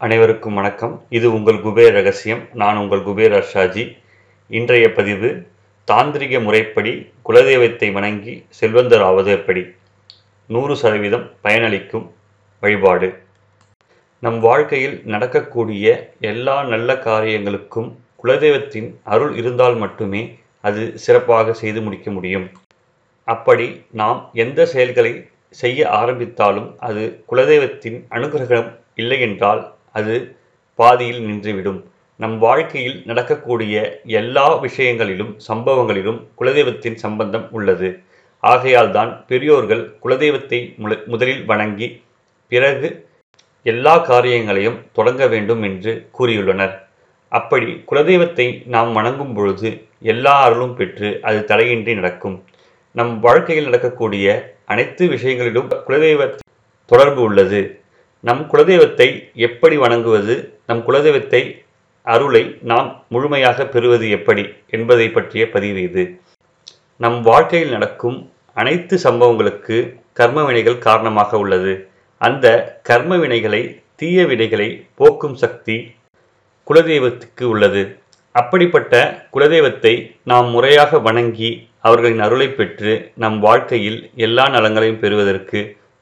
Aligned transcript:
அனைவருக்கும் 0.00 0.58
வணக்கம். 0.58 0.92
இது 1.08 1.26
உங்கள் 1.36 1.58
குபேர் 1.64 1.90
ரகசியம். 1.96 2.40
நான் 2.60 2.76
உங்கள் 2.76 3.02
குபேர் 3.08 3.34
அர்ஷாஜி. 3.38 3.82
இன்றைய 4.50 4.84
பதிவு 4.98 5.28
தாந்திரிக 5.88 6.38
முறைப்படி 6.44 6.92
குலதெய்வத்தை 7.28 7.88
வணங்கி 7.92 8.34
செல்வந்தர் 8.58 9.04
ஆவது 9.08 9.30
எப்படி 9.38 9.62
நூறு 10.50 10.74
சதவீதம் 10.82 11.26
பயனளிக்கும் 11.46 12.06
வழிபாடு. 12.62 13.08
நம் 14.22 14.38
வாழ்க்கையில் 14.46 14.96
நடக்கக்கூடிய 15.14 15.84
எல்லா 16.30 16.56
நல்ல 16.72 16.96
காரியங்களுக்கும் 17.08 17.90
குலதெய்வத்தின் 18.22 18.88
அருள் 19.14 19.34
இருந்தால் 19.42 19.76
மட்டுமே 19.84 20.22
அது 20.60 20.84
சிறப்பாக 21.06 21.56
செய்து 21.62 21.82
முடிக்க 21.88 22.10
முடியும். 22.10 22.46
அப்படி 23.28 23.66
நாம் 24.02 24.22
எந்த 24.44 24.66
செயல்களை 24.74 25.12
செய்ய 25.62 25.90
ஆரம்பித்தாலும் 26.00 26.70
அது 26.88 27.04
குலதெய்வத்தின் 27.32 28.00
அனுகிரகம் 28.16 28.70
இல்லை 28.94 29.20
என்றால் 29.20 29.62
அது 29.92 30.36
பாதியில் 30.74 31.26
நின்றுவிடும். 31.26 31.82
நம் 32.16 32.38
வாழ்க்கையில் 32.38 33.02
நடக்கக்கூடிய 33.04 34.00
எல்லா 34.04 34.54
விஷயங்களிலும் 34.54 35.38
சம்பவங்களிலும் 35.48 36.26
குலதெய்வத்தின் 36.40 36.94
சம்பந்தம் 36.94 37.48
உள்ளது. 37.50 38.02
ஆகையால் 38.40 38.90
தான் 38.90 39.24
பெரியோர்கள் 39.26 39.96
குலதெய்வத்தை 40.04 40.74
முல- 40.78 41.04
முதலில் 41.04 41.44
வணங்கி 41.44 42.02
பிறகு 42.48 43.08
எல்லா 43.62 43.98
காரியங்களையும் 43.98 44.86
தொடங்க 44.92 45.26
வேண்டும் 45.26 45.62
என்று 45.62 46.08
கூறியுள்ளனர். 46.18 46.78
அப்படி 47.28 47.84
குலதெய்வத்தை 47.90 48.66
நாம் 48.66 48.92
வணங்கும் 48.92 49.34
பொழுது 49.34 49.84
எல்லா 50.00 50.42
அருளும் 50.42 50.74
பெற்று 50.74 51.18
அது 51.22 51.44
தடையின்றி 51.44 51.94
நடக்கும். 51.94 52.44
நம் 52.92 53.20
வாழ்க்கையில் 53.20 53.64
நடக்கக்கூடிய 53.64 54.54
அனைத்து 54.66 55.08
விஷயங்களிலும் 55.08 55.68
குலதெய்வ 55.68 56.38
தொடர்பு 56.86 57.20
உள்ளது. 57.20 57.79
நம் 58.24 58.40
குலதெய்வத்தை 58.50 59.06
எப்படி 59.46 59.76
வணங்குவது 59.76 60.34
நம் 60.66 60.80
குலதெய்வத்தை 60.86 61.40
அருளை 62.06 62.42
நாம் 62.70 62.88
முழுமையாக 63.08 63.64
பெறுவது 63.64 64.06
எப்படி 64.16 64.44
என்பதை 64.76 65.06
பற்றிய 65.10 65.42
பதிவு 65.54 65.80
இது. 65.82 66.04
நம் 66.96 67.16
வாழ்க்கையில் 67.22 67.72
நடக்கும் 67.76 68.18
அனைத்து 68.56 68.98
சம்பவங்களுக்கு 68.98 69.76
கர்ம 70.12 70.44
வினைகள் 70.44 70.78
காரணமாக 70.78 71.38
உள்ளது. 71.38 71.72
அந்த 72.20 72.46
கர்ம 72.82 73.16
வினைகளை 73.16 73.62
தீய 73.96 74.26
வினைகளை 74.32 74.68
போக்கும் 74.94 75.36
சக்தி 75.44 75.78
குலதெய்வத்துக்கு 76.66 77.44
உள்ளது. 77.54 77.82
அப்படிப்பட்ட 78.34 78.94
குலதெய்வத்தை 79.34 79.94
நாம் 80.24 80.48
முறையாக 80.50 80.98
வணங்கி 81.08 81.50
அவர்களின் 81.88 82.24
அருளை 82.26 82.48
பெற்று 82.50 82.92
நம் 83.22 83.38
வாழ்க்கையில் 83.40 84.00
எல்லா 84.26 84.44
நலங்களையும் 84.48 85.02
பெறுவதற்கு 85.04 85.60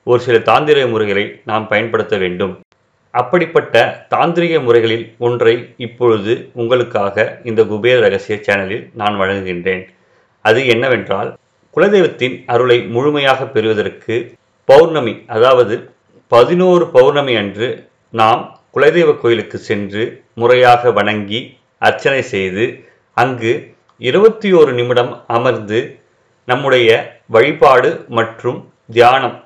ஒரு 0.09 0.21
சில 0.27 0.37
தாந்திரிக 0.49 0.85
முறைகளை 0.93 1.25
நாம் 1.45 1.67
பயன்படுத்த 1.69 2.15
வேண்டும். 2.17 2.55
அப்படிப்பட்ட 3.15 3.75
தாந்திரிக 4.15 4.55
முறைகளில் 4.67 5.05
ஒன்றை 5.19 5.55
இப்பொழுது 5.87 6.33
உங்களுக்காக 6.61 7.27
இந்த 7.43 7.61
குபேர 7.65 7.97
ரகசிய 8.01 8.37
சேனலில் 8.47 8.85
நான் 8.95 9.17
வழங்குகின்றேன். 9.17 9.83
அது 10.45 10.61
என்னவென்றால் 10.67 11.31
குலதெய்வத்தின் 11.77 12.37
அருளை 12.47 12.79
முழுமையாக 12.95 13.41
பெறுவதற்கு 13.47 14.15
பௌர்ணமி 14.69 15.15
அதாவது 15.29 15.75
பதினோரு 16.33 16.85
பௌர்ணமி 16.87 17.35
அன்று 17.43 17.69
நாம் 18.13 18.43
குலதெய்வ 18.71 19.11
கோயிலுக்கு 19.21 19.59
சென்று 19.59 20.03
முறையாக 20.35 20.91
வணங்கி 20.91 21.41
அர்ச்சனை 21.83 22.23
செய்து 22.35 22.65
அங்கு 23.17 23.53
இருபத்தி 24.01 24.49
ஓரு 24.53 24.73
நிமிடம் 24.73 25.13
அமர்ந்து 25.29 25.79
நம்முடைய 26.49 26.89
வழிபாடு 27.27 27.91
மற்றும் 28.09 28.59
தியானம் 28.91 29.37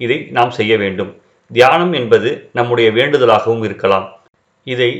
இதை 0.00 0.18
நாம் 0.36 0.52
செய்ய 0.58 0.72
வேண்டும். 0.82 1.10
தியானம் 1.50 1.92
என்பது 2.00 2.30
நம்முடைய 2.58 2.88
வேண்டுதலாகவும் 2.98 3.64
இருக்கலாம். 3.68 4.06
இதை 4.66 4.90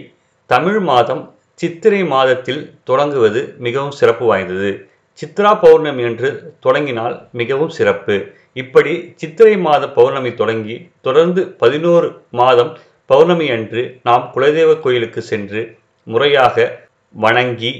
தமிழ் 0.50 0.80
மாதம் 0.90 1.22
சித்திரை 1.60 2.02
மாதத்தில் 2.12 2.62
தொடங்குவது 2.84 3.40
மிகவும் 3.66 3.96
சிறப்பு 4.00 4.24
வாய்ந்தது. 4.26 4.70
சித்ரா 5.18 5.50
பௌர்ணமி 5.62 6.02
என்று 6.10 6.28
தொடங்கினால் 6.60 7.16
மிகவும் 7.32 7.72
சிறப்பு. 7.78 8.14
இப்படி 8.56 8.92
சித்திரை 9.16 9.54
மாத 9.66 9.82
பௌர்ணமி 9.88 10.30
தொடங்கி 10.34 10.76
தொடர்ந்து 11.00 11.42
பதினோரு 11.62 12.08
மாதம் 12.30 12.72
பௌர்ணமி 13.10 13.46
அன்று 13.50 13.82
நாம் 14.02 14.24
குலதெய்வ 14.34 14.72
கோயிலுக்கு 14.80 15.20
சென்று 15.22 15.62
முறையாக 16.06 16.56
வணங்கி 17.14 17.72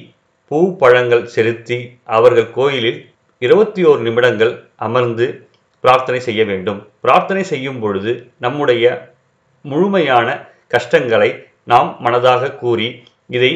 பூ 0.50 0.59
பழங்கள் 0.78 1.25
செலுத்தி 1.26 1.78
அவர்கள் 2.16 2.48
கோயிலில் 2.50 3.00
இருபத்தி 3.42 3.80
ஓரு 3.84 4.00
நிமிடங்கள் 4.00 4.53
அமர்ந்து 4.78 5.26
பிரார்த்தனை 5.84 6.20
செய்ய 6.20 6.44
வேண்டும். 6.44 6.80
பிரார்த்தனை 7.04 7.42
செய்யும் 7.52 7.80
பொழுது 7.80 8.12
நம்முடைய 8.44 8.84
முழுமையான 9.64 10.28
கஷ்டங்களை 10.74 11.30
நாம் 11.64 11.91
மனதாக 12.04 12.52
கூறி 12.62 12.88
இதை 13.36 13.52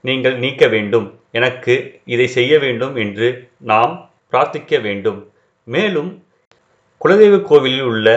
நீங்கள் 0.00 0.36
நீக்க 0.38 0.66
வேண்டும். 0.74 1.06
எனக்கு 1.38 1.74
இதை 2.04 2.26
செய்ய 2.36 2.52
வேண்டும் 2.58 2.96
என்று 2.96 3.28
நாம் 3.70 3.92
பிரார்த்திக்க 4.32 4.80
வேண்டும். 4.80 5.20
மேலும் 5.66 6.10
குலதெய்வ 7.00 7.36
கோவிலில் 7.42 7.86
உள்ள 7.90 8.08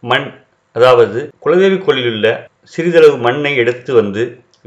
மண் 0.00 0.26
அதாவது 0.76 1.18
குலதெய்வ 1.44 1.76
கோவிலில் 1.78 2.10
உள்ள 2.12 2.28
சிறிதளவு 2.74 3.16
மண்ணை 3.26 3.52
எடுத்து 3.62 3.90
வந்து 3.94 4.22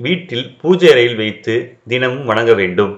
வீட்டில் 0.06 0.46
பூஜை 0.62 0.88
அறையில் 0.92 1.16
வைத்து 1.16 1.54
தினமும் 1.88 2.26
வணங்க 2.26 2.52
வேண்டும். 2.54 2.94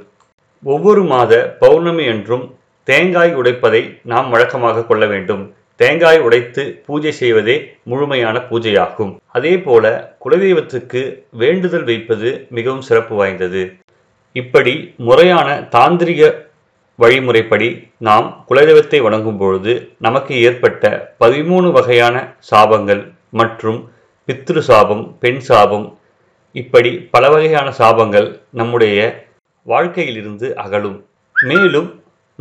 ஒவ்வொரு 0.64 1.04
மாத 1.04 1.34
பௌர்ணமி 1.62 2.06
அன்றும் 2.08 2.46
தேங்காய் 2.92 3.32
உடைப்பதை 3.40 3.82
நாம் 4.12 4.30
வழக்கமாக 4.34 4.86
கொள்ள 4.86 5.06
வேண்டும். 5.12 5.44
தேங்காய் 5.82 6.20
உடைத்து 6.26 6.64
பூஜை 6.86 7.12
செய்வதே 7.20 7.56
முழுமையான 7.92 8.38
பூஜையாகும். 8.50 9.12
அதே 9.38 9.54
போல 9.66 10.16
குலதெய்வத்துக்கு 10.24 11.02
வேண்டுதல் 11.42 11.86
வைப்பது 11.90 12.30
மிகவும் 12.58 12.86
சிறப்பு 12.88 13.14
வாய்ந்தது. 13.16 13.62
இப்படி 14.36 14.74
முறையான 15.08 15.50
தாந்திரிக 15.76 16.32
வழிமுறைப்படி 17.00 17.70
நாம் 18.08 18.28
குலதெய்வத்தை 18.50 19.00
வணங்கும் 19.08 19.40
பொழுது 19.42 19.74
நமக்கு 20.06 20.34
ஏற்பட்ட 20.48 20.92
பதிமூணு 21.20 21.70
வகையான 21.78 22.18
சாபங்கள் 22.52 23.02
மற்றும் 23.30 23.80
பித்ரு 24.28 24.62
சாபம் 24.70 25.04
பெண் 25.20 25.42
சாபம் 25.50 25.88
இப்படி 26.56 26.92
பல 27.16 27.24
வகையான 27.30 27.68
சாபங்கள் 27.80 28.30
நம்முடைய 28.62 29.00
வாழ்க்கையிலிருந்து 29.64 30.48
அகலும். 30.66 31.00
மேலும் 31.36 31.90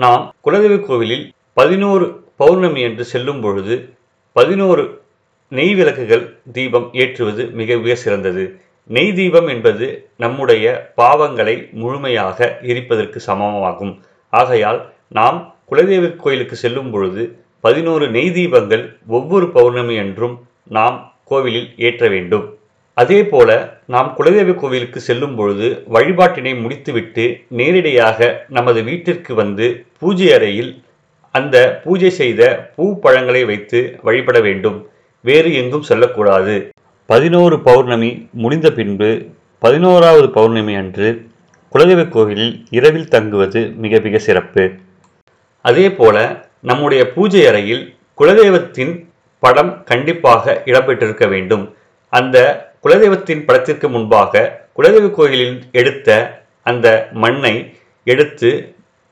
நாம் 0.03 0.35
குலதெய்வ 0.45 0.77
கோவிலில் 0.81 1.25
பதினோரு 1.53 2.07
பௌர்ணமி 2.37 2.81
என்று 2.81 3.05
செல்லும் 3.05 3.41
பொழுது 3.41 3.75
பதினோரு 4.33 5.01
நெய் 5.49 5.75
விளக்குகள் 5.75 6.25
தீபம் 6.53 6.87
ஏற்றுவது 6.93 7.43
மிக 7.47 7.77
மிக 7.77 7.95
சிறந்தது. 7.95 8.45
நெய் 8.87 9.13
தீபம் 9.13 9.47
என்பது 9.47 9.87
நம்முடைய 10.17 10.93
பாவங்களை 10.97 11.73
முழுமையாக 11.73 12.59
எரிப்பதற்கு 12.63 13.19
சமமாகும். 13.27 13.93
ஆகையால் 14.33 14.81
நாம் 15.09 15.39
குலதெய்வ 15.71 16.17
கோயிலுக்கு 16.17 16.57
செல்லும் 16.57 16.91
பொழுது 16.91 17.25
பதினோரு 17.61 18.11
நெய் 18.11 18.31
தீபங்கள் 18.31 18.85
ஒவ்வொரு 19.07 19.49
பௌர்ணமி 19.51 19.95
என்றும் 19.95 20.37
நாம் 20.69 20.97
கோவிலில் 21.25 21.69
ஏற்ற 21.77 22.09
வேண்டும். 22.09 22.47
அதே 23.01 23.19
போல 23.33 23.51
நாம் 23.93 24.09
குலதெய்வ 24.19 24.53
கோவிலுக்கு 24.61 25.01
செல்லும் 25.09 25.35
பொழுது 25.39 25.67
வழிபாட்டினை 25.95 26.53
முடித்துவிட்டு 26.63 27.25
நேரடியாக 27.59 28.29
நமது 28.57 28.81
வீட்டிற்கு 28.89 29.33
வந்து 29.41 29.67
பூஜை 30.01 30.29
அறையில் 30.37 30.71
அந்த 31.35 31.57
பூஜை 31.85 32.11
செய்த 32.21 32.43
பூ 32.77 32.85
பழங்களை 33.05 33.43
வைத்து 33.51 33.81
வழிபட 34.07 34.39
வேண்டும். 34.47 34.79
வேறு 35.25 35.51
எங்கும் 35.61 35.89
செல்லக்கூடாது. 35.89 36.55
பதினோரு 37.11 37.57
பௌர்ணமி 37.69 38.11
முடிந்த 38.45 38.69
பின்பு 38.79 39.11
பதினோராவது 39.65 40.29
பௌர்ணமி 40.37 40.75
அன்று 40.83 41.09
குலதெய்வ 41.73 42.05
கோவிலில் 42.09 42.55
இரவில் 42.79 43.11
தங்குவது 43.15 43.61
மிக 43.85 44.01
மிக 44.07 44.19
சிறப்பு. 44.29 44.65
அதே 45.65 45.87
போல 46.01 46.17
நம்முடைய 46.71 47.03
பூஜை 47.15 47.43
அறையில் 47.51 47.85
குலதெய்வத்தின் 48.21 48.93
படம் 49.43 49.73
கண்டிப்பாக 49.91 50.63
இடம்பெற்றிருக்க 50.71 51.27
வேண்டும். 51.35 51.65
அந்த 52.13 52.39
குலதெய்வத்தின் 52.85 53.43
படத்திற்கு 53.49 53.87
முன்பாக 53.95 54.43
குலதெய்வ 54.77 55.09
கோயிலில் 55.17 55.57
எடுத்த 55.81 56.09
அந்த 56.71 56.87
மண்ணை 57.23 57.55
எடுத்து 58.07 58.51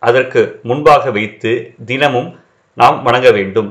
அதற்கு 0.03 0.41
முன்பாக 0.69 1.11
வைத்து 1.17 1.53
தினமும் 1.91 2.31
நாம் 2.77 2.99
வணங்க 3.07 3.29
வேண்டும். 3.39 3.69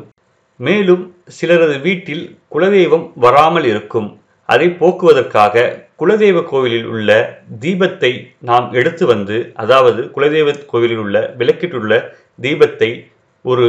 மேலும் 0.59 1.03
சிலரது 1.37 1.75
வீட்டில் 1.87 2.23
குலதெய்வம் 2.53 3.05
வராமல் 3.25 3.67
இருக்கும். 3.71 4.07
அதை 4.49 4.67
போக்குவதற்காக 4.79 5.65
குலதெய்வ 6.01 6.39
கோவிலில் 6.51 6.87
உள்ள 6.93 7.09
தீபத்தை 7.63 8.11
நாம் 8.49 8.67
எடுத்து 8.79 9.03
வந்து 9.13 9.37
அதாவது 9.63 10.01
குலதெய்வ 10.15 10.49
கோவிலில் 10.71 11.01
உள்ள 11.03 11.17
விளக்கிட்டுள்ள 11.39 11.93
தீபத்தை 12.45 12.89
ஒரு 13.45 13.67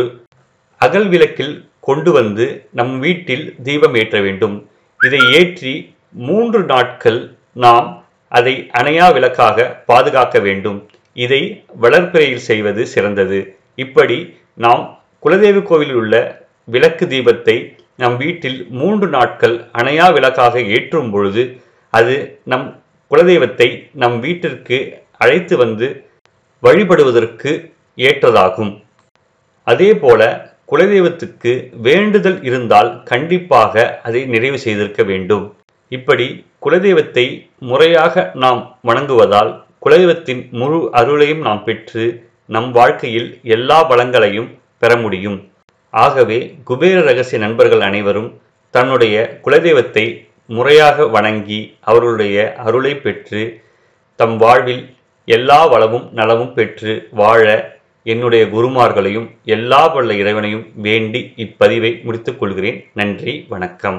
அகல் 0.80 1.08
விளக்கில் 1.12 1.54
கொண்டு 1.88 2.10
வந்து 2.18 2.46
நம் 2.78 2.96
வீட்டில் 3.04 3.46
தீபம் 3.66 3.96
ஏற்ற 4.00 4.16
வேண்டும். 4.26 4.56
இதை 5.00 5.20
ஏற்றி 5.38 5.72
மூன்று 6.12 6.64
நாட்கள் 6.64 7.36
நாம் 7.52 8.04
அதை 8.28 8.70
அணையா 8.72 9.12
விளக்காக 9.12 9.82
பாதுகாக்க 9.86 10.38
வேண்டும். 10.38 10.88
இதை 11.12 11.64
வளர்ப்பிறையில் 11.80 12.46
செய்வது 12.48 12.86
சிறந்தது. 12.86 13.56
இப்படி 13.74 14.36
நாம் 14.54 15.00
குலதெய்வ 15.26 15.62
கோவிலில் 15.62 15.94
உள்ள 15.94 16.46
விளக்கு 16.64 17.06
தீபத்தை 17.06 17.76
நம் 17.96 18.16
வீட்டில் 18.16 18.66
மூன்று 18.70 19.08
நாட்கள் 19.08 19.68
அணையா 19.72 20.12
விளக்காக 20.12 20.60
ஏற்றும் 20.60 21.10
பொழுது 21.10 21.60
அது 21.90 22.40
நம் 22.44 22.82
குலதெய்வத்தை 23.10 23.88
நம் 23.92 24.20
வீட்டிற்கு 24.20 25.02
அழைத்து 25.18 25.56
வந்து 25.56 26.06
வழிபடுவதற்கு 26.62 27.72
ஏற்றதாகும். 27.96 28.82
அதேபோல 29.64 30.52
குலதெய்வத்துக்கு 30.72 31.70
வேண்டுதல் 31.82 32.42
இருந்தால் 32.42 33.02
கண்டிப்பாக 33.02 34.00
அதை 34.02 34.24
நிறைவு 34.24 34.58
செய்திருக்க 34.58 35.02
வேண்டும். 35.02 35.57
இப்படி 35.88 36.26
குலதெய்வத்தை 36.64 37.24
முறையாக 37.58 38.30
நாம் 38.34 38.78
வணங்குவதால் 38.88 39.50
குலதெய்வத்தின் 39.84 40.50
முழு 40.50 40.78
அருளையும் 40.92 41.38
நாம் 41.38 41.64
பெற்று 41.64 42.04
நம் 42.46 42.70
வாழ்க்கையில் 42.72 43.28
எல்லா 43.42 43.78
வளங்களையும் 43.90 44.50
பெற 44.78 44.96
முடியும். 44.96 45.38
ஆகவே 45.90 46.38
குபேர 46.64 47.00
ரகசிய 47.00 47.38
நண்பர்கள் 47.44 47.80
அனைவரும் 47.80 48.30
தன்னுடைய 48.70 49.40
குலதெய்வத்தை 49.44 50.04
முறையாக 50.46 51.06
வணங்கி 51.06 51.60
அவர்களுடைய 51.80 52.54
அருளை 52.54 52.94
பெற்று 52.96 53.42
தம் 54.16 54.36
வாழ்வில் 54.36 54.84
எல்லா 55.24 55.66
வளமும் 55.66 56.06
நலமும் 56.12 56.54
பெற்று 56.54 56.92
வாழ 57.10 57.46
என்னுடைய 58.02 58.44
குருமார்களையும் 58.44 59.26
எல்லா 59.44 59.86
வல்ல 59.86 60.14
இறைவனையும் 60.14 60.66
வேண்டி 60.74 61.20
இப்பதிவை 61.36 62.02
முடித்துக் 62.02 62.40
கொள்கிறேன். 62.40 62.78
நன்றி 62.94 63.46
வணக்கம். 63.48 63.98